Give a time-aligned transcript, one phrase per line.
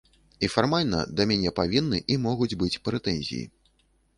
[0.45, 3.45] І фармальна да мяне павінны і могуць быць прэтэнзіі.